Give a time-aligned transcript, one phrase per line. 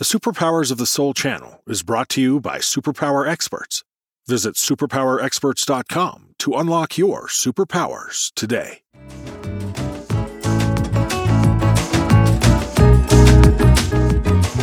[0.00, 3.84] The Superpowers of the Soul channel is brought to you by Superpower Experts.
[4.26, 8.78] Visit superpowerexperts.com to unlock your superpowers today.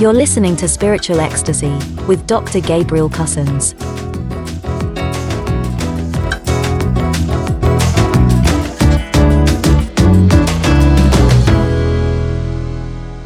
[0.02, 1.78] You're listening to Spiritual Ecstasy
[2.08, 2.60] with Dr.
[2.60, 3.76] Gabriel Cousens.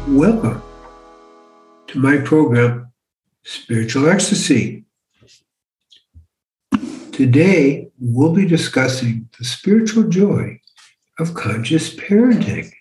[0.06, 0.62] Welcome
[1.92, 2.90] to my program,
[3.44, 4.84] Spiritual Ecstasy.
[7.12, 10.58] Today, we'll be discussing the spiritual joy
[11.18, 12.72] of conscious parenting.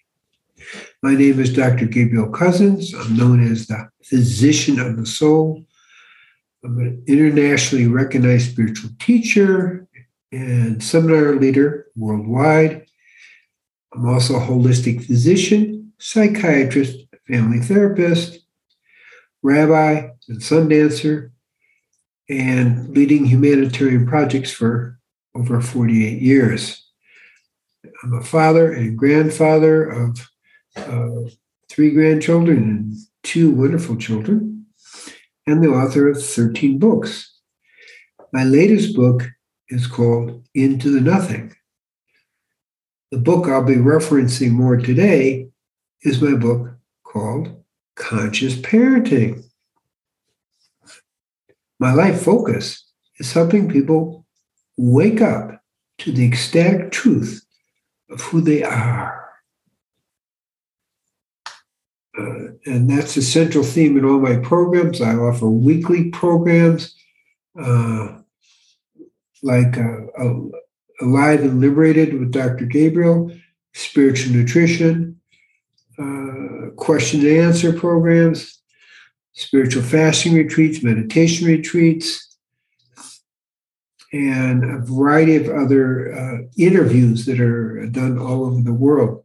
[1.04, 1.88] My name is Dr.
[1.88, 2.94] Gabriel Cousens.
[2.96, 5.66] I'm known as the physician of the soul.
[6.64, 9.90] I'm an internationally recognized spiritual teacher
[10.32, 12.86] and seminar leader worldwide.
[13.94, 18.41] I'm also a holistic physician, psychiatrist, family therapist,
[19.44, 21.32] rabbi, and sun dancer,
[22.30, 25.00] and leading humanitarian projects for
[25.36, 26.86] over 48 years.
[28.04, 30.30] I'm a father and grandfather of
[30.76, 31.30] uh,
[31.70, 32.94] three grandchildren and
[33.24, 34.66] two wonderful children,
[35.48, 37.40] and the author of 13 books.
[38.34, 39.28] My latest book
[39.70, 41.56] is called Into the Nothing.
[43.12, 45.50] The book I'll be referencing more today
[46.04, 47.61] is my book called
[47.96, 49.44] Conscious Parenting.
[51.80, 52.86] My life focus
[53.18, 54.26] is helping people
[54.78, 55.62] wake up
[56.00, 57.46] to the ecstatic truth
[58.10, 59.30] of who they are.
[62.18, 65.02] Uh, and that's the central theme in all my programs.
[65.02, 66.94] I offer weekly programs
[67.60, 68.18] uh,
[69.44, 69.98] like uh,
[71.02, 72.66] Alive and Liberated with Dr.
[72.66, 73.32] Gabriel,
[73.74, 75.21] Spiritual Nutrition,
[76.02, 78.60] uh, question and answer programs,
[79.34, 82.28] spiritual fasting retreats, meditation retreats,
[84.14, 89.24] and a variety of other uh, interviews that are done all over the world.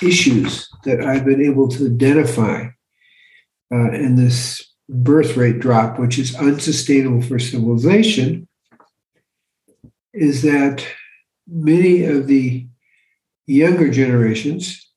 [0.03, 2.69] issues that I've been able to identify
[3.72, 8.48] uh, in this birth rate drop, which is unsustainable for civilization,
[10.14, 10.87] is that
[11.47, 12.66] many of the
[13.47, 14.91] younger generations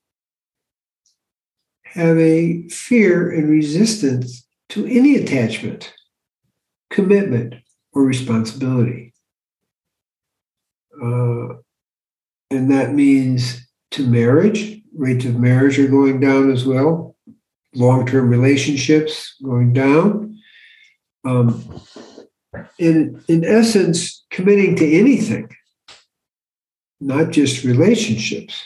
[1.84, 5.92] have a fear and resistance to any attachment,
[6.90, 7.54] commitment,
[7.92, 9.12] or responsibility.
[11.02, 11.48] Uh,
[12.50, 17.16] and that means to marriage, rates of marriage are going down as well.
[17.74, 20.38] Long term relationships going down.
[21.24, 21.80] Um,
[22.78, 25.48] in, in essence, committing to anything,
[27.00, 28.62] not just relationships.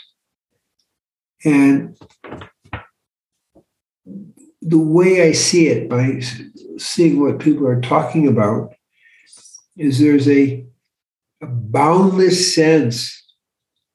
[1.45, 1.97] And
[4.61, 6.21] the way I see it by
[6.79, 8.75] seeing what people are talking about
[9.77, 10.65] is there's a,
[11.41, 13.26] a boundless sense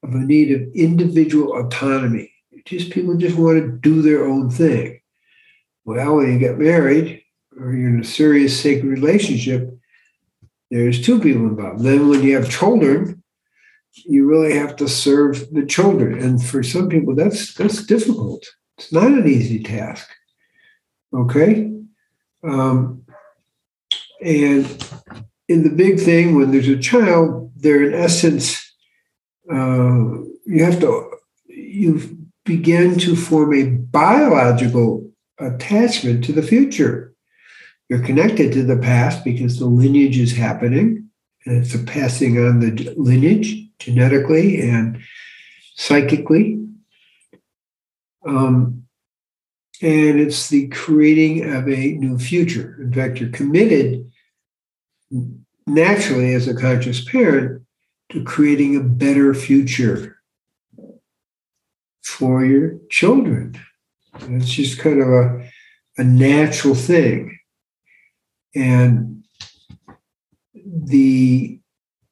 [0.03, 2.31] of a need of individual autonomy.
[2.65, 4.99] Just people just want to do their own thing.
[5.85, 7.23] Well, when you get married
[7.59, 9.77] or you're in a serious sacred relationship,
[10.69, 11.83] there's two people involved.
[11.83, 13.21] Then when you have children,
[14.05, 16.19] you really have to serve the children.
[16.19, 18.45] And for some people, that's that's difficult.
[18.77, 20.09] It's not an easy task.
[21.13, 21.71] Okay?
[22.43, 23.03] Um,
[24.23, 24.65] and
[25.47, 28.70] in the big thing, when there's a child, they're in essence,
[29.51, 31.11] uh, you have to,
[31.47, 37.13] you begin to form a biological attachment to the future.
[37.89, 41.09] You're connected to the past because the lineage is happening,
[41.45, 45.01] and it's a passing on the lineage genetically and
[45.75, 46.59] psychically.
[48.25, 48.85] Um,
[49.81, 52.77] and it's the creating of a new future.
[52.79, 54.11] In fact, you're committed
[55.65, 57.60] naturally as a conscious parent
[58.11, 60.17] to creating a better future
[62.03, 63.57] for your children.
[64.13, 65.49] And it's just kind of a,
[65.97, 67.37] a natural thing.
[68.53, 69.23] And
[70.53, 71.59] the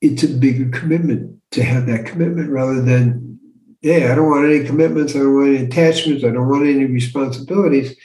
[0.01, 3.40] it's a bigger commitment to have that commitment rather than,
[3.81, 6.86] yeah, I don't want any commitments, I don't want any attachments, I don't want any
[6.86, 7.98] responsibilities.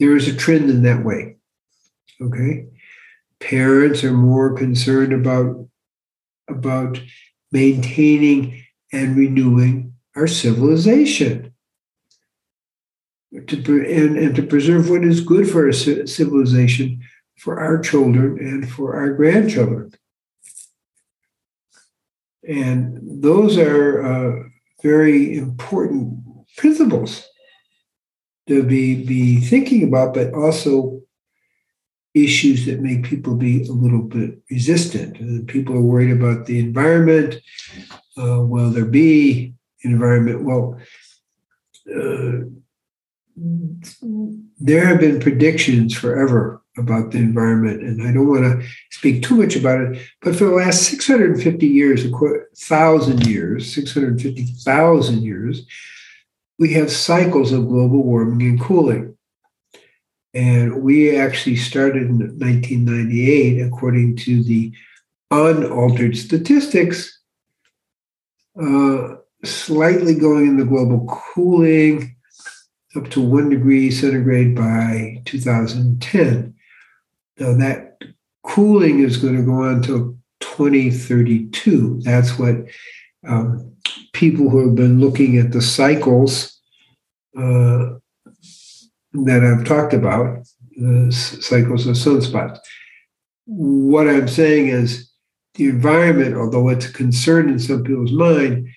[0.00, 1.36] There is a trend in that way.
[2.20, 2.66] Okay
[3.40, 5.68] parents are more concerned about
[6.48, 6.98] about
[7.52, 8.62] maintaining
[8.92, 11.52] and renewing our civilization.
[13.48, 17.02] To, and, and to preserve what is good for our civilization
[17.38, 19.92] for our children and for our grandchildren.
[22.48, 24.42] And those are uh,
[24.82, 26.18] very important
[26.56, 27.28] principles
[28.48, 31.02] to be, be thinking about but also
[32.16, 35.46] issues that make people be a little bit resistant.
[35.46, 37.36] People are worried about the environment.
[38.16, 39.52] Uh, will there be
[39.84, 40.42] an environment?
[40.42, 40.80] Well,
[41.94, 42.48] uh,
[44.58, 49.36] there have been predictions forever about the environment, and I don't want to speak too
[49.36, 50.02] much about it.
[50.22, 52.10] But for the last 650 years, a
[52.56, 55.66] thousand years, 650,000 years,
[56.58, 59.15] we have cycles of global warming and cooling.
[60.34, 64.72] And we actually started in 1998, according to the
[65.30, 67.20] unaltered statistics,
[68.60, 72.16] uh, slightly going in the global cooling
[72.96, 76.54] up to one degree centigrade by 2010.
[77.38, 77.98] Now, that
[78.42, 82.00] cooling is going to go on until 2032.
[82.02, 82.56] That's what
[83.26, 83.72] um,
[84.12, 86.58] people who have been looking at the cycles
[87.38, 87.96] uh,
[89.24, 90.46] that I've talked about,
[90.76, 92.58] the cycles of sunspots.
[93.46, 95.10] What I'm saying is
[95.54, 98.68] the environment, although it's a concern in some people's mind,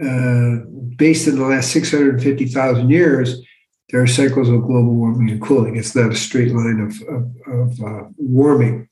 [0.00, 0.64] uh,
[0.96, 3.42] based in the last 650,000 years,
[3.90, 5.76] there are cycles of global warming and cooling.
[5.76, 8.88] It's not a straight line of, of, of uh, warming.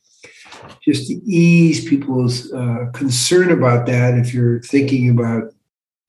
[0.82, 5.54] Just to ease people's uh, concern about that, if you're thinking about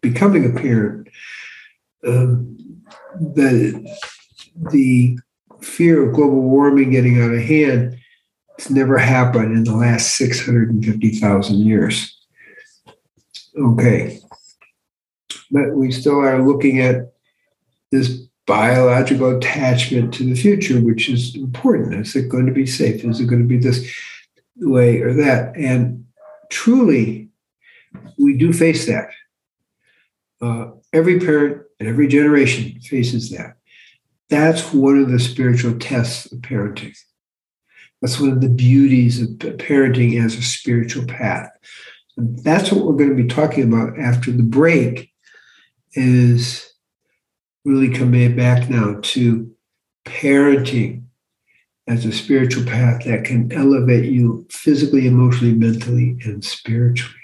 [0.02, 1.08] becoming a parent,
[2.06, 2.58] um,
[3.20, 3.98] that
[4.56, 5.18] the
[5.62, 7.98] fear of global warming getting out of hand
[8.58, 12.18] has never happened in the last 650,000 years.
[13.58, 14.20] Okay.
[15.50, 17.14] But we still are looking at
[17.92, 18.10] this
[18.48, 21.94] biological attachment to the future, which is important.
[21.96, 23.04] Is it going to be safe?
[23.04, 23.90] Is it going to be this
[24.58, 25.56] way or that?
[25.56, 26.06] And
[26.50, 27.30] truly,
[28.18, 29.10] we do face that.
[30.42, 33.58] Uh, every parent and every generation faces that.
[34.32, 36.98] That's one of the spiritual tests of parenting.
[38.02, 41.50] That's one of the beauties of parenting as a spiritual path.
[42.16, 45.12] And that's what we're going to be talking about after the break
[45.96, 46.72] is
[47.66, 49.54] really coming back now to
[50.06, 51.04] parenting
[51.88, 57.16] as a spiritual path that can elevate you physically, emotionally, mentally, and spiritually.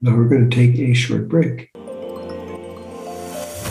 [0.00, 1.70] Now we're going to take a short break.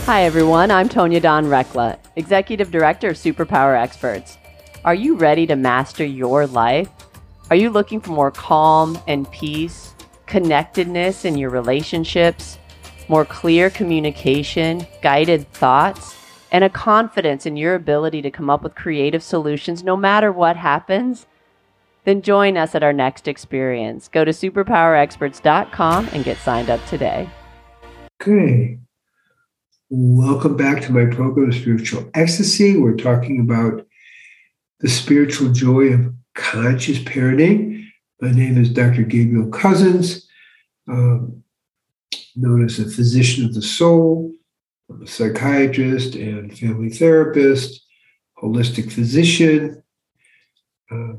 [0.05, 0.69] Hi, everyone.
[0.69, 4.37] I'm Tonya Don Rekla, Executive Director of Superpower Experts.
[4.83, 6.89] Are you ready to master your life?
[7.49, 9.93] Are you looking for more calm and peace,
[10.25, 12.59] connectedness in your relationships,
[13.07, 16.17] more clear communication, guided thoughts,
[16.51, 20.57] and a confidence in your ability to come up with creative solutions no matter what
[20.57, 21.27] happens?
[22.03, 24.09] Then join us at our next experience.
[24.09, 27.29] Go to superpowerexperts.com and get signed up today.
[28.21, 28.79] Okay.
[29.95, 32.77] Welcome back to my program, Spiritual Ecstasy.
[32.77, 33.85] We're talking about
[34.79, 37.85] the spiritual joy of conscious parenting.
[38.19, 39.03] My name is Dr.
[39.03, 40.23] Gabriel Cousens,
[40.87, 41.43] um,
[42.35, 44.33] known as a physician of the soul.
[44.89, 47.85] I'm a psychiatrist and family therapist,
[48.41, 49.83] holistic physician,
[50.89, 51.13] uh,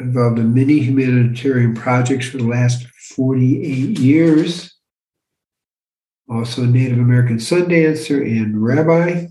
[0.00, 4.79] involved in many humanitarian projects for the last 48 years.
[6.30, 9.26] Also, a Native American sun dancer and rabbi,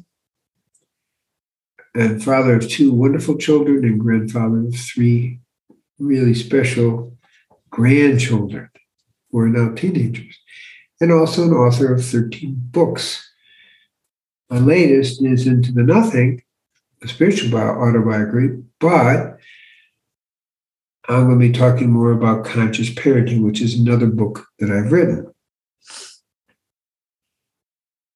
[1.96, 5.40] and father of two wonderful children, and grandfather of three
[5.98, 7.18] really special
[7.70, 8.70] grandchildren
[9.32, 10.38] who are now teenagers,
[11.00, 13.26] and also an author of 13 books.
[14.50, 16.44] My latest is Into the Nothing,
[17.02, 19.38] a spiritual autobiography, but
[21.08, 24.92] I'm going to be talking more about conscious parenting, which is another book that I've
[24.92, 25.34] written.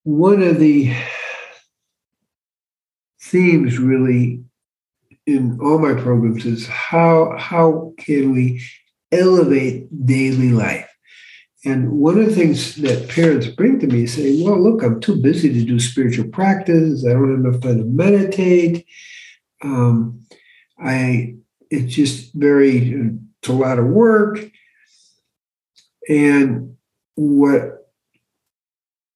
[0.04, 0.94] One of the
[3.22, 4.44] themes really
[5.26, 8.62] in all my programs is how how can we
[9.12, 10.90] elevate daily life?
[11.66, 15.00] And one of the things that parents bring to me is say well look i'm
[15.00, 17.06] too busy to do spiritual practice.
[17.06, 18.86] I don't have enough time to meditate.
[19.64, 20.26] Um,
[20.78, 21.36] i
[21.70, 22.94] it's just very
[23.40, 24.40] it's a lot of work.
[26.10, 26.76] And
[27.16, 27.83] what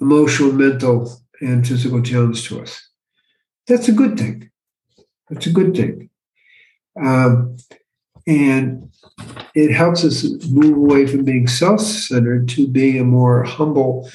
[0.00, 2.88] emotional, mental, and physical challenge to us.
[3.66, 4.50] That's a good thing.
[5.28, 6.08] That's a good thing.
[6.98, 7.56] Um,
[8.26, 8.90] and
[9.54, 14.10] it helps us move away from being self centered to being a more humble,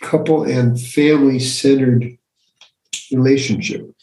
[0.00, 2.18] couple and family centered
[3.12, 3.95] relationship.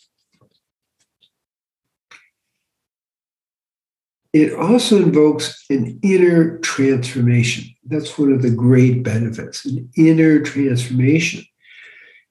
[4.34, 7.66] It also invokes an inner transformation.
[7.86, 11.46] That's one of the great benefits, an inner transformation.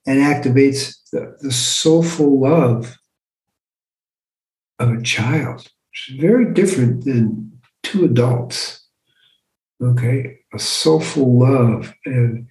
[0.05, 2.99] And activates the, the soulful love
[4.81, 8.85] of a child, which is very different than two adults.
[9.81, 12.49] Okay, a soulful love and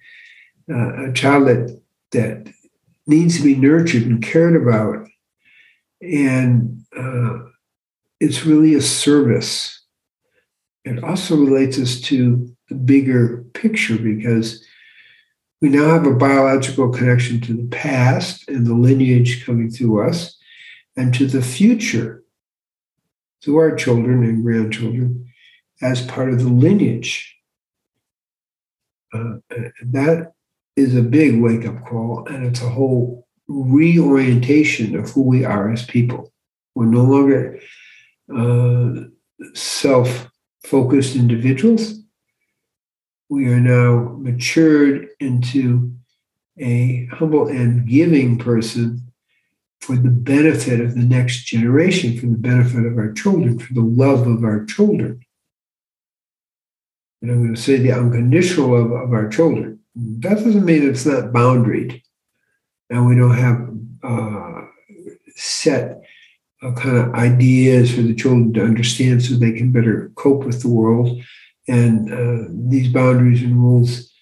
[0.70, 1.82] uh, a child that
[2.12, 2.50] that
[3.06, 5.06] needs to be nurtured and cared about,
[6.00, 7.41] and uh,
[8.22, 9.84] it's really a service.
[10.84, 14.64] It also relates us to the bigger picture because
[15.60, 20.36] we now have a biological connection to the past and the lineage coming through us
[20.96, 22.22] and to the future
[23.42, 25.26] through our children and grandchildren
[25.80, 27.36] as part of the lineage.
[29.12, 29.38] Uh,
[29.82, 30.32] that
[30.76, 35.72] is a big wake up call, and it's a whole reorientation of who we are
[35.72, 36.32] as people.
[36.76, 37.60] We're no longer
[38.34, 39.04] uh,
[39.54, 40.30] self
[40.64, 42.00] focused individuals.
[43.28, 45.92] We are now matured into
[46.58, 49.12] a humble and giving person
[49.80, 53.80] for the benefit of the next generation, for the benefit of our children, for the
[53.80, 55.20] love of our children.
[57.20, 59.80] And I'm going to say the unconditional love of our children.
[59.94, 62.02] That doesn't mean it's not boundaried.
[62.90, 63.68] And we don't have
[64.02, 64.66] uh,
[65.34, 66.01] set
[66.76, 70.68] kind of ideas for the children to understand so they can better cope with the
[70.68, 71.20] world.
[71.68, 74.12] And uh, these boundaries and rules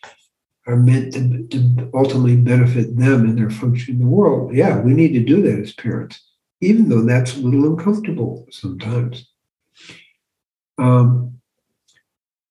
[0.66, 4.54] are meant to, to ultimately benefit them in their function in the world.
[4.54, 6.20] Yeah, we need to do that as parents,
[6.60, 9.28] even though that's a little uncomfortable sometimes.
[10.78, 11.40] Um,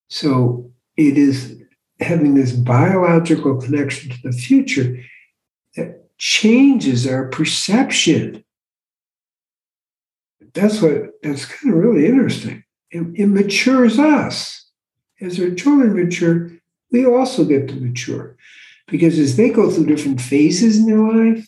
[0.10, 1.62] so it is
[2.00, 5.04] having this biological connection to the future
[5.76, 8.44] that changes our perception.
[10.54, 12.64] That's what that's kind of really interesting.
[12.92, 14.66] It, it matures us.
[15.22, 16.52] As our children mature,
[16.92, 18.38] we also get to mature.
[18.88, 21.46] Because as they go through different phases in their life,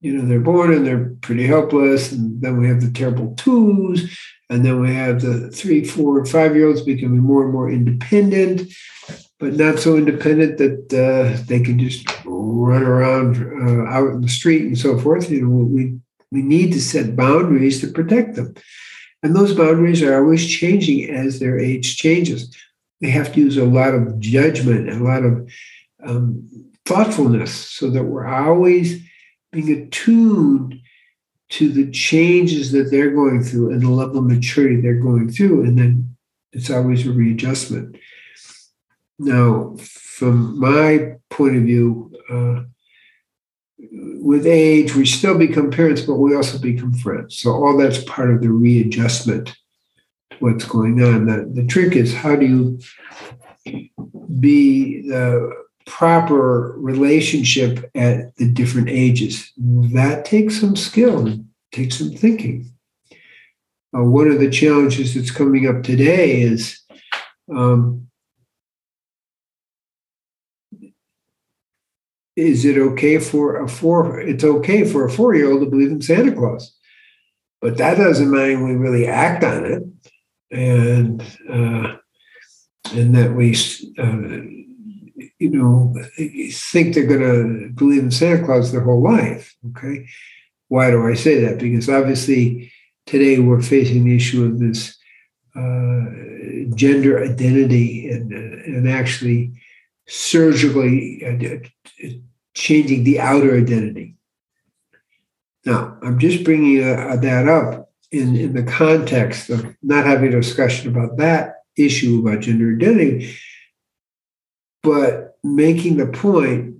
[0.00, 2.12] you know, they're born and they're pretty helpless.
[2.12, 4.16] And then we have the terrible twos.
[4.48, 8.72] And then we have the three, four, five year olds becoming more and more independent,
[9.38, 14.28] but not so independent that uh, they can just run around uh, out in the
[14.28, 15.30] street and so forth.
[15.30, 15.98] You know, we,
[16.30, 18.54] we need to set boundaries to protect them.
[19.22, 22.54] And those boundaries are always changing as their age changes.
[23.00, 25.50] They have to use a lot of judgment, and a lot of
[26.02, 26.48] um,
[26.86, 29.02] thoughtfulness, so that we're always
[29.52, 30.80] being attuned
[31.50, 35.64] to the changes that they're going through and the level of maturity they're going through.
[35.64, 36.16] And then
[36.52, 37.96] it's always a readjustment.
[39.18, 42.62] Now, from my point of view, uh,
[43.82, 47.38] with age, we still become parents, but we also become friends.
[47.38, 49.56] So all that's part of the readjustment
[50.30, 51.26] to what's going on.
[51.26, 52.46] The, the trick is how do
[53.64, 53.90] you
[54.38, 55.50] be the
[55.86, 59.52] proper relationship at the different ages?
[59.56, 61.40] That takes some skill,
[61.72, 62.72] takes some thinking.
[63.96, 66.80] Uh, one of the challenges that's coming up today is
[67.52, 68.09] um,
[72.40, 75.90] is it okay for a four it's okay for a four year old to believe
[75.90, 76.76] in santa claus?
[77.60, 79.82] But that doesn't mean we really act on it.
[80.50, 81.96] And uh,
[82.92, 83.54] and that we
[83.98, 85.94] uh, you know
[86.52, 90.06] think they're going to believe in santa claus their whole life okay?
[90.68, 91.58] Why do i say that?
[91.58, 92.72] Because obviously
[93.06, 94.96] today we're facing the issue of this
[95.56, 96.04] uh,
[96.74, 99.52] gender identity and uh, and actually
[100.06, 101.68] surgically uh,
[102.54, 104.16] changing the outer identity.
[105.64, 110.40] Now, I'm just bringing uh, that up in, in the context of not having a
[110.40, 113.36] discussion about that issue about gender identity,
[114.82, 116.76] but making the point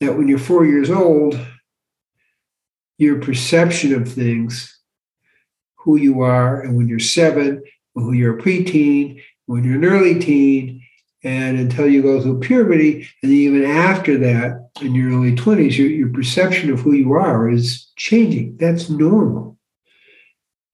[0.00, 1.38] that when you're four years old,
[2.98, 4.78] your perception of things,
[5.76, 7.62] who you are, and when you're seven,
[7.94, 10.81] who you're a preteen, when you're an early teen,
[11.24, 15.88] and until you go through puberty, and even after that, in your early 20s, your,
[15.88, 18.56] your perception of who you are is changing.
[18.56, 19.58] That's normal.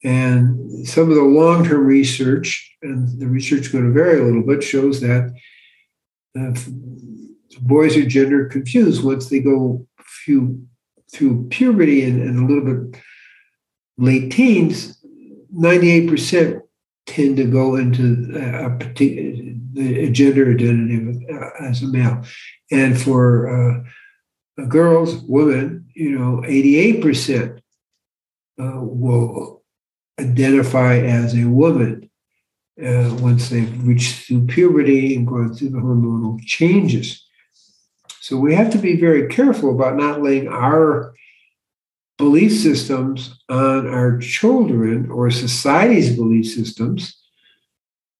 [0.02, 4.24] And some of the long term research, and the research is going to vary a
[4.24, 5.34] little bit, shows that
[6.38, 6.54] uh,
[7.60, 10.66] boys are gender confused once they go few,
[11.12, 13.00] through puberty and, and a little bit
[13.98, 14.94] late teens.
[15.54, 16.60] 98%
[17.18, 22.24] tend to go into a particular the gender identity uh, as a male.
[22.70, 23.84] And for
[24.56, 27.58] uh, girls, women, you know, 88%
[28.60, 29.62] uh, will
[30.18, 32.10] identify as a woman
[32.84, 37.24] uh, once they've reached through puberty and gone through the hormonal changes.
[38.20, 41.14] So we have to be very careful about not laying our
[42.18, 47.16] belief systems on our children or society's belief systems.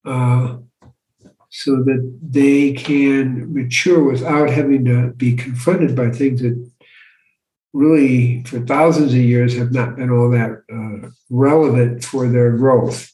[0.03, 0.57] Uh,
[1.51, 6.71] so that they can mature without having to be confronted by things that
[7.73, 13.11] really, for thousands of years, have not been all that uh, relevant for their growth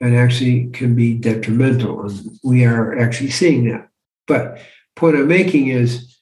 [0.00, 2.02] and actually can be detrimental.
[2.02, 3.88] And we are actually seeing that.
[4.26, 4.58] But
[4.96, 6.16] point I'm making is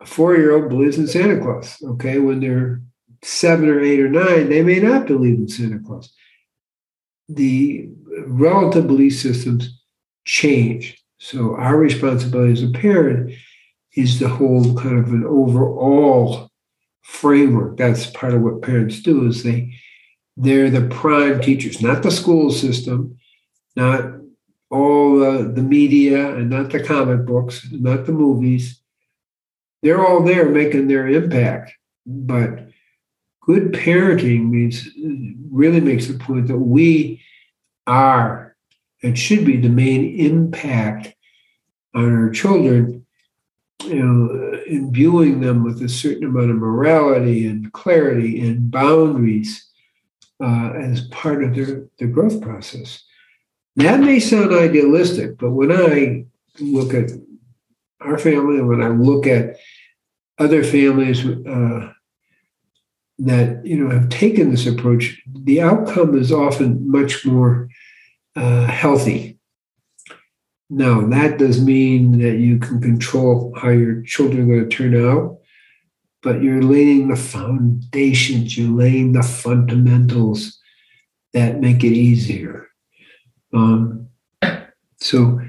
[0.00, 1.80] a four-year-old believes in Santa Claus.
[1.82, 2.82] Okay, when they're
[3.22, 6.12] seven or eight or nine, they may not believe in Santa Claus.
[7.28, 7.88] The
[8.26, 9.82] relative belief systems
[10.24, 11.02] change.
[11.18, 13.34] So our responsibility as a parent
[13.96, 16.50] is to hold kind of an overall
[17.02, 17.76] framework.
[17.76, 19.74] That's part of what parents do is they
[20.36, 23.18] they're the prime teachers, not the school system,
[23.74, 24.04] not
[24.70, 28.80] all the, the media and not the comic books, not the movies.
[29.82, 31.72] They're all there making their impact.
[32.06, 32.67] But
[33.48, 34.90] good parenting means
[35.50, 37.22] really makes the point that we
[37.86, 38.54] are
[39.02, 41.14] and should be the main impact
[41.94, 43.06] on our children,
[43.84, 49.66] you know, imbuing them with a certain amount of morality and clarity and boundaries
[50.44, 53.02] uh, as part of their, their growth process.
[53.76, 56.26] That may sound idealistic, but when I
[56.60, 57.12] look at
[58.02, 59.56] our family and when I look at
[60.38, 61.92] other families uh,
[63.18, 67.68] that you know have taken this approach, the outcome is often much more
[68.36, 69.38] uh, healthy.
[70.70, 74.94] Now, that does mean that you can control how your children are going to turn
[74.94, 75.38] out,
[76.22, 80.60] but you're laying the foundations, you're laying the fundamentals
[81.32, 82.68] that make it easier.
[83.54, 84.08] Um,
[84.98, 85.40] so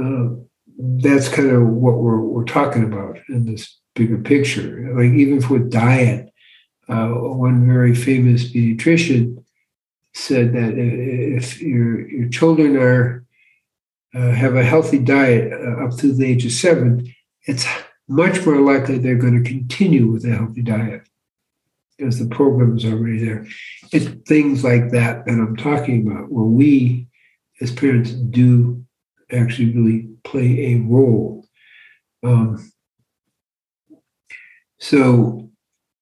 [0.00, 0.28] uh,
[0.78, 4.94] that's kind of what we're, we're talking about in this bigger picture.
[4.96, 6.32] Like even for diet,
[6.88, 9.42] uh, one very famous pediatrician
[10.12, 13.24] said that if your your children are
[14.14, 17.12] uh, have a healthy diet uh, up to the age of seven,
[17.46, 17.66] it's
[18.06, 21.02] much more likely they're going to continue with a healthy diet
[21.96, 23.46] because the program is already there.
[23.92, 27.06] It's things like that that I'm talking about, where we
[27.60, 28.84] as parents do
[29.32, 31.46] actually really play a role.
[32.22, 32.72] Um,
[34.78, 35.43] so,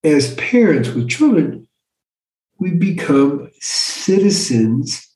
[0.04, 1.68] as parents with children,
[2.58, 5.08] we become citizens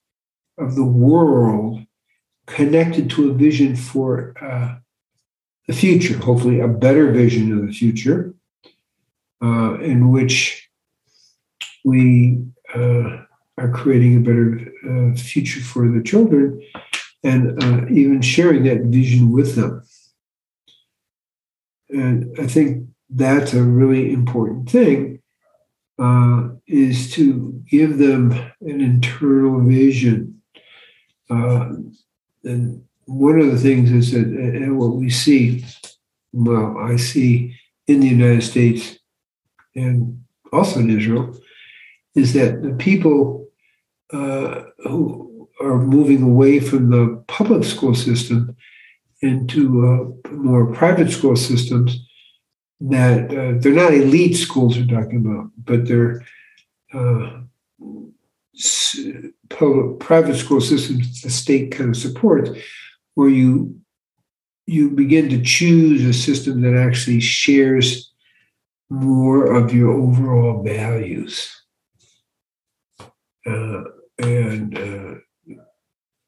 [0.58, 1.80] of the world
[2.46, 4.76] connected to a vision for uh,
[5.66, 8.34] the future, hopefully, a better vision of the future,
[9.42, 10.68] uh, in which
[11.84, 12.44] we
[12.74, 13.18] uh,
[13.58, 16.62] are creating a better uh, future for the children
[17.24, 19.82] and uh, even sharing that vision with them.
[21.88, 25.20] And I think that's a really important thing
[25.98, 30.40] uh, is to give them an internal vision.
[31.30, 31.72] Uh,
[32.44, 35.64] and one of the things is that and what we see,
[36.32, 37.54] well, I see
[37.86, 38.98] in the United States
[39.74, 41.38] and also in Israel,
[42.14, 43.48] is that the people
[44.12, 48.56] uh, who are moving away from the public school system
[49.22, 52.05] into uh, more private school systems
[52.80, 56.24] that uh, they're not elite schools we're talking about, but they're
[56.92, 57.40] uh,
[59.98, 62.50] private school systems the state kind of supports,
[63.14, 63.78] where you
[64.66, 68.12] you begin to choose a system that actually shares
[68.90, 71.52] more of your overall values.
[73.46, 73.84] Uh,
[74.18, 75.14] and uh,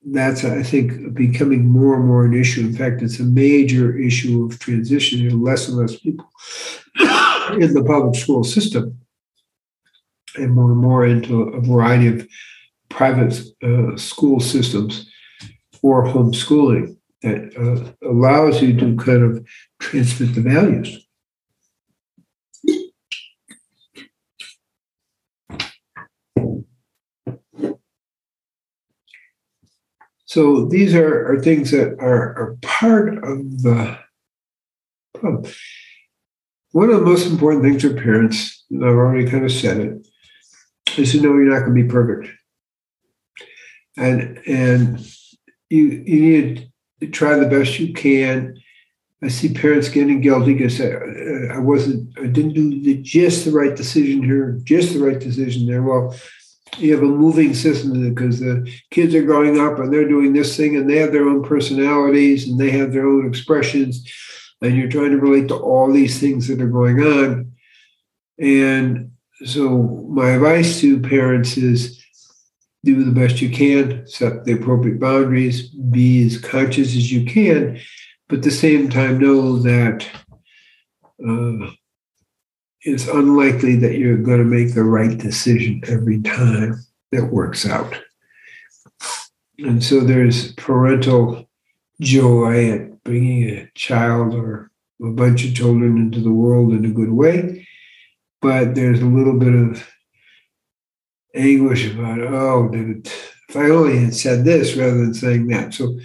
[0.05, 2.61] that's, I think, becoming more and more an issue.
[2.61, 5.21] In fact, it's a major issue of transition.
[5.21, 6.31] There are less and less people
[7.61, 8.99] in the public school system,
[10.37, 12.29] and more and more into a variety of
[12.89, 15.11] private uh, school systems
[15.83, 19.47] or homeschooling that uh, allows you to kind of
[19.81, 21.08] transmit the values.
[30.29, 33.99] So these are, are things that are, are part of the
[35.15, 35.51] problem.
[36.73, 40.07] One of the most important things for parents, and I've already kind of said it,
[40.99, 42.29] is to know you're not going to be perfect.
[43.97, 45.01] And and
[45.71, 48.55] you you need to try the best you can.
[49.23, 53.51] I see parents getting guilty because I, I wasn't, I didn't do the, just the
[53.51, 55.83] right decision here, just the right decision there.
[55.83, 56.15] Well,
[56.77, 60.57] you have a moving system because the kids are growing up and they're doing this
[60.57, 64.13] thing and they have their own personalities and they have their own expressions.
[64.61, 67.53] And you're trying to relate to all these things that are going on.
[68.41, 69.13] And
[69.45, 72.05] so my advice to parents is
[72.85, 77.79] do the best you can set the appropriate boundaries be as conscious as you can
[78.29, 80.07] but at the same time know that
[81.29, 81.71] uh,
[82.89, 87.95] it's unlikely that you're going to make the right decision every time that works out.
[89.59, 91.49] And so there's parental
[92.01, 94.71] joy at bringing a child or
[95.03, 97.67] a bunch of children into the world in a good way.
[98.41, 99.87] But there's a little bit of
[101.35, 103.07] anguish about, oh, it,
[103.49, 105.75] if I only had said this rather than saying that.
[105.75, 105.99] So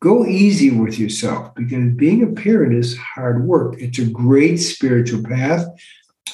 [0.00, 3.76] go easy with yourself because being a parent is hard work.
[3.78, 5.66] It's a great spiritual path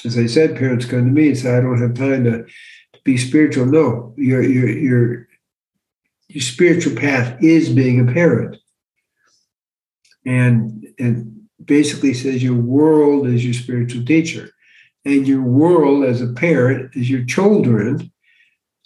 [0.05, 2.99] as I said, parents come to me and say, I don't have time to, to
[3.03, 3.65] be spiritual.
[3.65, 5.27] No, your, your, your,
[6.27, 8.57] your spiritual path is being a parent.
[10.25, 14.49] And, and basically says your world is your spiritual teacher.
[15.05, 18.11] And your world as a parent is your children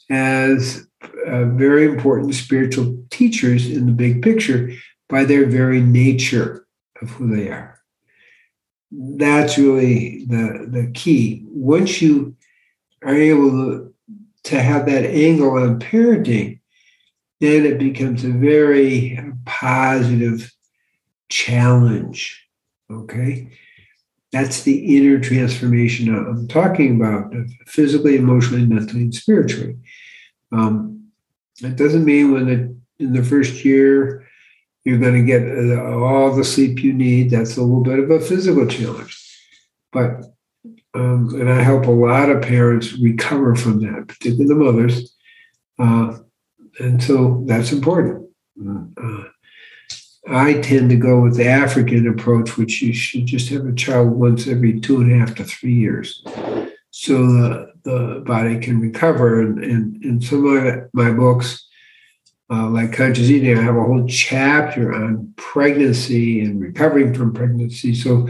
[0.10, 0.88] as
[1.28, 4.72] uh, very important spiritual teachers in the big picture
[5.10, 6.66] by their very nature
[7.02, 7.77] of who they are
[8.92, 11.44] that's really the the key.
[11.48, 12.36] Once you
[13.04, 13.94] are able to,
[14.44, 16.60] to have that angle on parenting,
[17.40, 20.54] then it becomes a very positive
[21.30, 22.48] challenge.
[22.90, 23.50] Okay.
[24.32, 27.34] That's the inner transformation I'm talking about
[27.66, 29.78] physically, emotionally, mentally, and spiritually.
[30.52, 31.12] Um,
[31.62, 34.27] it doesn't mean when the, in the first year
[34.88, 37.30] you're going to get uh, all the sleep you need.
[37.30, 39.22] That's a little bit of a physical challenge.
[39.92, 40.24] But,
[40.94, 45.14] um, and I help a lot of parents recover from that, particularly the mothers.
[45.78, 46.20] Uh,
[46.80, 48.30] and so that's important.
[48.66, 49.24] Uh,
[50.30, 54.12] I tend to go with the African approach, which you should just have a child
[54.12, 56.24] once every two and a half to three years.
[56.92, 59.42] So the, the body can recover.
[59.42, 61.67] And in some of my books,
[62.50, 67.94] uh, like conscious eating, I have a whole chapter on pregnancy and recovering from pregnancy.
[67.94, 68.28] So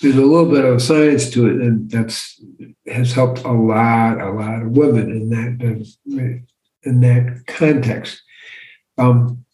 [0.00, 2.40] there's a little bit of science to it, and that's
[2.86, 6.46] has helped a lot, a lot of women in that
[6.84, 8.22] in that context.
[8.96, 9.44] Um,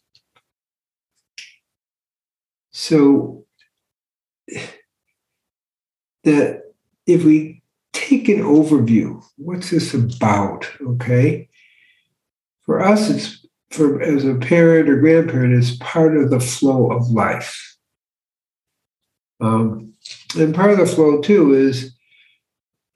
[2.71, 3.45] so
[6.23, 6.63] that
[7.07, 7.63] if we
[7.93, 10.69] take an overview, what's this about?
[10.81, 11.49] Okay.
[12.61, 17.09] For us, it's for as a parent or grandparent, is part of the flow of
[17.09, 17.77] life.
[19.41, 19.93] Um,
[20.37, 21.95] and part of the flow too is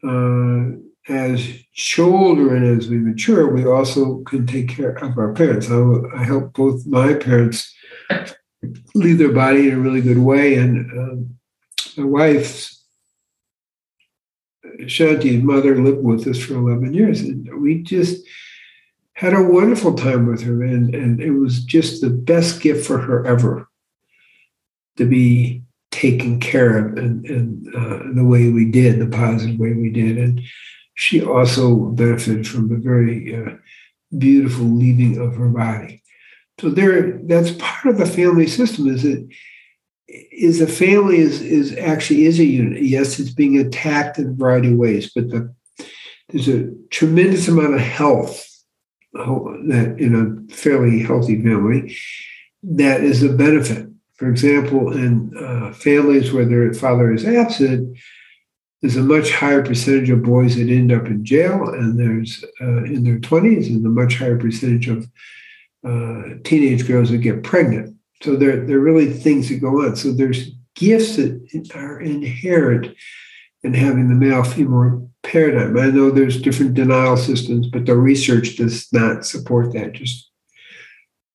[0.07, 0.79] uh,
[1.09, 5.69] as children, as we mature, we also can take care of our parents.
[5.69, 5.81] I,
[6.15, 7.73] I help both my parents
[8.93, 10.55] leave their body in a really good way.
[10.55, 11.37] And um,
[11.97, 12.83] my wife's
[14.81, 17.21] Shanti's mother lived with us for 11 years.
[17.21, 18.25] And we just
[19.19, 20.63] had a wonderful time with her.
[20.63, 23.67] And, and it was just the best gift for her ever
[24.95, 29.73] to be taken care of in, in uh, the way we did, the positive way
[29.73, 30.17] we did.
[30.17, 30.41] And
[30.93, 33.57] she also benefited from a very uh,
[34.17, 36.01] beautiful leaving of her body.
[36.61, 38.87] So there, that's part of the family system.
[38.87, 39.27] Is it
[40.07, 42.83] is a family is is actually is a unit.
[42.83, 45.53] Yes, it's being attacked in a variety of ways, but the,
[46.29, 48.48] there's a tremendous amount of health
[49.13, 51.95] that in a fairly healthy family
[52.63, 53.87] that is a benefit.
[54.15, 57.97] For example, in uh, families where their father is absent,
[58.81, 62.83] there's a much higher percentage of boys that end up in jail, and there's uh,
[62.83, 65.07] in their 20s, and a much higher percentage of
[65.85, 67.95] uh, teenage girls that get pregnant.
[68.21, 69.95] So there, there are really things that go on.
[69.95, 72.95] So there's gifts that are inherent
[73.63, 75.77] in having the male female paradigm.
[75.77, 80.29] I know there's different denial systems, but the research does not support that, just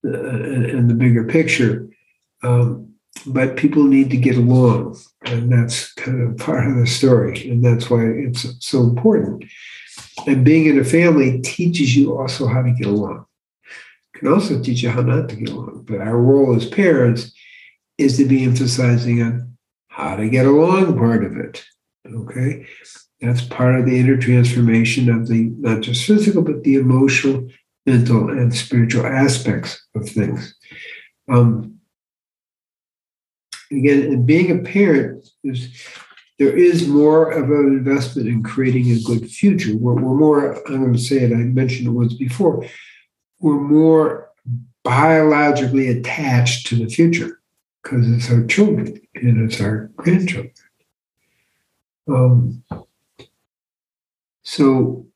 [0.04, 1.88] uh, in the bigger picture.
[2.42, 2.90] Um,
[3.26, 7.64] but people need to get along, and that's kind of part of the story, and
[7.64, 9.44] that's why it's so important.
[10.26, 13.26] And being in a family teaches you also how to get along
[14.24, 15.84] can also teach you how not to get along.
[15.86, 17.32] But our role as parents
[17.98, 19.56] is to be emphasizing on
[19.88, 21.64] how to get along part of it.
[22.06, 22.66] Okay.
[23.20, 27.48] That's part of the inner transformation of the not just physical, but the emotional,
[27.86, 30.54] mental, and spiritual aspects of things.
[31.30, 31.78] Um,
[33.70, 35.68] again, in being a parent, there's,
[36.38, 39.76] there is more of an investment in creating a good future.
[39.76, 42.66] We're, we're more, I'm going to say it, I mentioned it once before,
[43.40, 44.30] we're more
[44.82, 47.40] biologically attached to the future
[47.82, 50.53] because it's our children and it's our grandchildren.
[52.06, 52.62] Um,
[54.42, 55.06] so,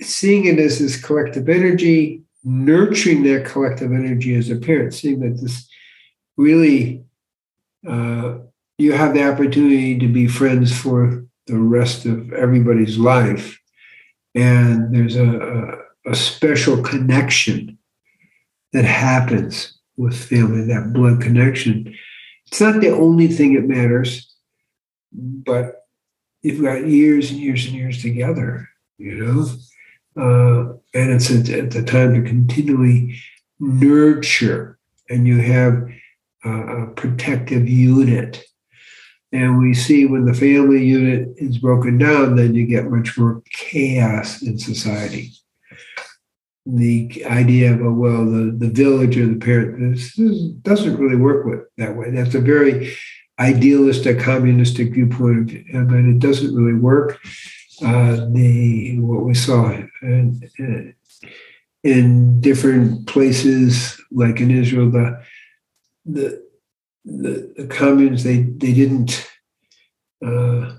[0.00, 5.40] seeing it as this collective energy, nurturing that collective energy as a parent, seeing that
[5.40, 5.68] this
[6.36, 7.04] really,
[7.88, 8.38] uh,
[8.78, 13.58] you have the opportunity to be friends for the rest of everybody's life.
[14.34, 17.76] And there's a, a a special connection
[18.72, 21.94] that happens with family, that blood connection.
[22.46, 24.32] It's not the only thing that matters,
[25.12, 25.86] but
[26.42, 29.46] you've got years and years and years together, you know?
[30.18, 33.16] Uh, and it's at the time to continually
[33.60, 34.78] nurture,
[35.10, 35.88] and you have
[36.44, 38.42] a, a protective unit.
[39.32, 43.42] And we see when the family unit is broken down, then you get much more
[43.52, 45.32] chaos in society
[46.66, 50.16] the idea of, oh, well, the, the village or the parent this
[50.62, 52.10] doesn't really work with that way.
[52.10, 52.92] That's a very
[53.38, 57.20] idealistic, communistic viewpoint, but it doesn't really work.
[57.84, 59.70] Uh, the what we saw
[60.00, 60.40] in,
[61.84, 65.22] in different places, like in Israel, the
[66.06, 66.42] the
[67.04, 69.30] the, the communes they they didn't
[70.24, 70.72] uh,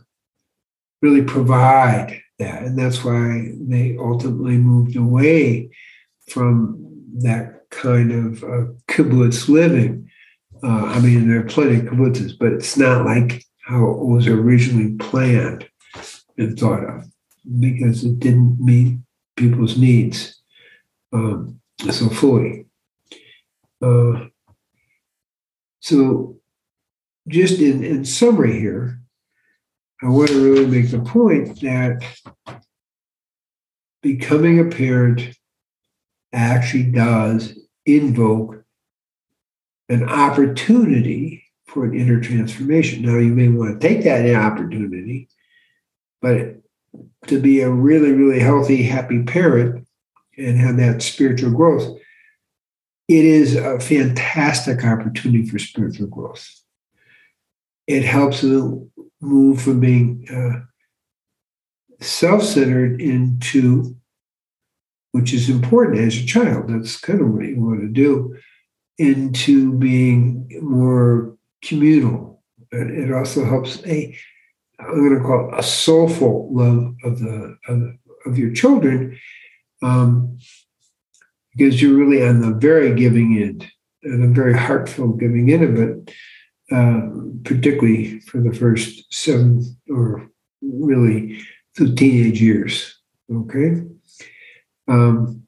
[1.02, 2.64] really provide that.
[2.64, 5.70] And that's why they ultimately moved away
[6.30, 6.84] from
[7.20, 10.07] that kind of uh, kibbutz living.
[10.64, 14.28] Uh, I mean, there are plenty of kibbutzes, but it's not like how it was
[14.28, 15.70] originally planned
[16.38, 17.06] and thought of
[17.60, 18.98] because it didn't meet
[19.36, 20.42] people's needs
[21.14, 22.66] um, so fully.
[23.82, 24.28] Uh,
[25.80, 26.38] So,
[27.30, 29.00] just in, in summary here,
[30.04, 32.04] I want to really make the point that
[34.02, 35.38] becoming a parent
[36.34, 38.66] actually does invoke
[39.90, 43.04] an opportunity for an inner transformation.
[43.04, 45.30] Now, you may want to take that opportunity,
[46.22, 46.56] but
[47.28, 49.88] to be a really, really healthy, happy parent
[50.38, 52.00] and have that spiritual growth,
[53.08, 56.48] it is a fantastic opportunity for spiritual growth.
[57.86, 60.66] It helps you move from being uh,
[62.02, 63.96] self centered into,
[65.12, 68.38] which is important as a child, that's kind of what you want to do,
[68.98, 72.44] into being more communal.
[72.72, 74.18] It also helps a,
[74.80, 77.82] I'm going to call it a soulful love of the of,
[78.26, 79.18] of your children,
[79.82, 80.38] um,
[81.56, 83.68] because you're really on the very giving end
[84.04, 86.12] and a very heartfelt giving end of it,
[86.72, 87.02] uh,
[87.44, 90.30] particularly for the first seven or
[90.62, 91.40] really
[91.76, 93.00] through teenage years.
[93.32, 93.84] Okay.
[94.88, 95.44] Um,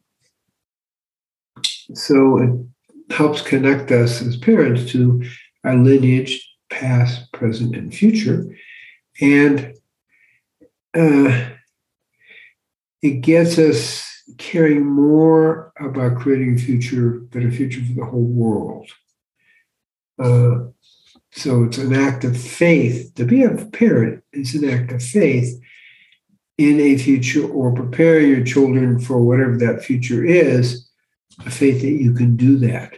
[1.94, 2.68] so
[3.10, 5.24] helps connect us as parents to
[5.63, 8.45] our lineage, past, present, and future.
[9.22, 9.76] And
[10.95, 11.50] uh,
[13.02, 14.06] it gets us
[14.38, 18.89] caring more about creating a future, better future for the whole world.
[20.17, 20.69] Uh,
[21.32, 23.13] so it's an act of faith.
[23.15, 25.60] To be a parent is an act of faith
[26.58, 30.88] in a future or prepare your children for whatever that future is,
[31.50, 32.94] faith that you can do that.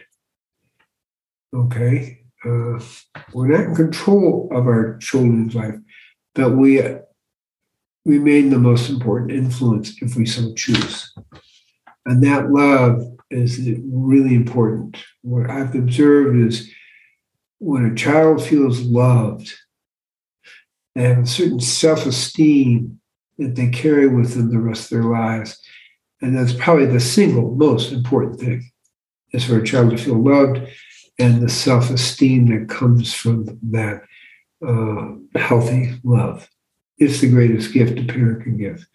[1.54, 2.20] Okay?
[2.44, 2.80] Uh,
[3.32, 5.76] we're not in control of our children's life,
[6.34, 6.82] but we
[8.04, 11.14] remain the most important influence if we so choose.
[12.04, 14.96] And that love is really important.
[15.22, 16.70] What I've observed is
[17.58, 19.52] when a child feels loved,
[20.94, 23.00] they have a certain self esteem
[23.38, 25.58] that they carry with them the rest of their lives.
[26.22, 28.70] And that's probably the single most important thing
[29.32, 30.60] is for a child to feel loved
[31.18, 34.02] and the self esteem that comes from that
[34.66, 36.48] uh, healthy love.
[36.98, 38.86] It's the greatest gift a parent can give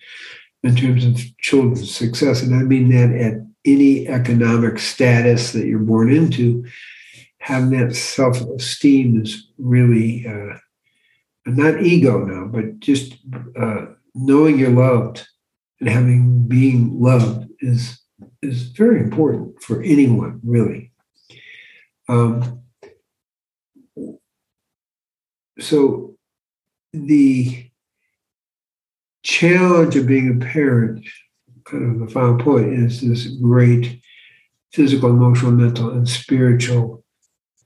[0.63, 2.41] in terms of children's success.
[2.41, 3.33] And I mean that at
[3.65, 6.65] any economic status that you're born into,
[7.39, 10.57] having that self esteem is really uh,
[11.45, 13.17] not ego now, but just
[13.59, 15.27] uh, knowing you're loved
[15.79, 18.01] and having being loved is
[18.41, 20.91] is very important for anyone, really.
[22.09, 22.61] Um,
[25.59, 26.15] so
[26.93, 27.69] the
[29.23, 31.05] challenge of being a parent,
[31.65, 34.01] kind of the final point, is this great
[34.71, 37.03] physical, emotional, mental, and spiritual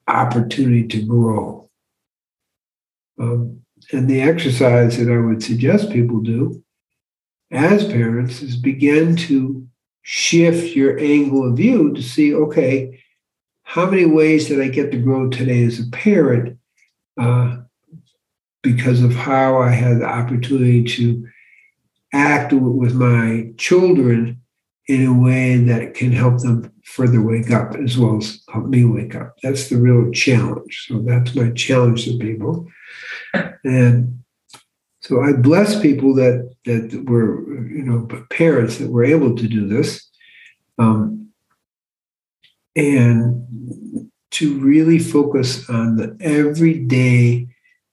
[0.08, 1.70] opportunity to grow.
[3.20, 6.64] Um, and the exercise that I would suggest people do
[7.52, 9.68] as parents is begin to
[10.04, 13.04] shift your angle of view to see okay,
[13.64, 16.58] how many ways did I get to grow today as a parent
[17.20, 17.58] uh,
[18.64, 21.28] because of how I had the opportunity to
[22.14, 24.42] act with my children
[24.88, 28.84] in a way that can help them further wake up as well as help me
[28.84, 29.38] wake up.
[29.42, 30.88] That's the real challenge.
[30.88, 32.68] So that's my challenge to people.
[33.64, 34.21] And
[35.02, 39.68] so I bless people that that were, you know, parents that were able to do
[39.68, 40.08] this.
[40.78, 41.32] Um,
[42.76, 47.48] and to really focus on the everyday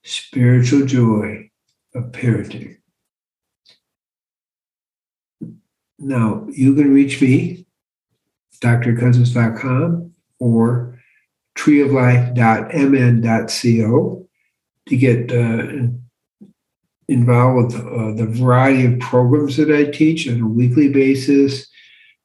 [0.05, 1.51] spiritual joy
[1.95, 2.77] of parenting.
[5.99, 7.67] Now, you can reach me,
[8.61, 11.01] drcousens.com or
[11.57, 14.29] treeoflife.mn.co
[14.87, 15.89] to get uh,
[17.09, 21.67] involved with uh, the variety of programs that I teach on a weekly basis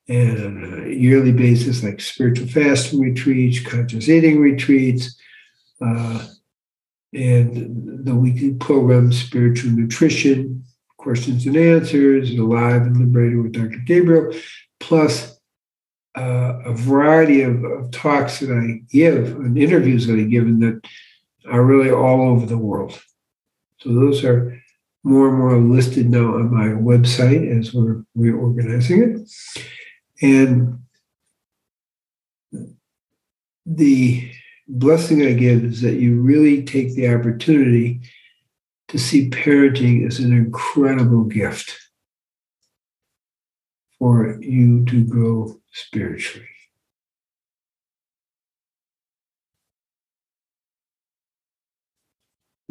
[0.09, 5.17] and on a yearly basis, like spiritual fasting retreats, conscious eating retreats,
[5.81, 6.27] uh,
[7.13, 10.65] and the weekly program, spiritual nutrition,
[10.97, 13.81] questions and answers, alive and liberated with Dr.
[13.85, 14.33] Gabriel,
[14.79, 15.39] plus
[16.15, 20.61] uh, a variety of, of, talks that I give and interviews that I give and
[20.61, 20.85] that
[21.49, 23.01] are really all over the world.
[23.79, 24.62] So those are
[25.03, 29.29] more and more listed now on my website as we're reorganizing it.
[30.21, 30.79] And
[33.65, 34.31] the
[34.67, 38.01] blessing I give is that you really take the opportunity
[38.87, 41.77] to see parenting as an incredible gift
[43.99, 46.47] for you to grow spiritually.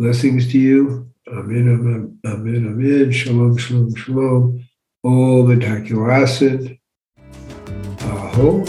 [0.03, 1.09] Blessings to you.
[1.29, 3.13] Amen, amen, amen.
[3.13, 4.67] Shalom, shalom, shalom.
[5.05, 6.77] Om Asid.
[8.01, 8.65] Aho.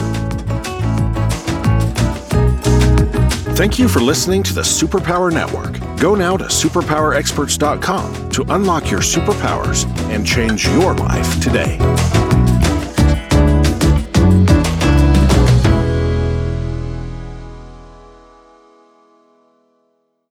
[3.55, 5.79] Thank you for listening to the Superpower Network.
[5.99, 11.79] Go now to superpowerexperts.com to unlock your superpowers and change your life today.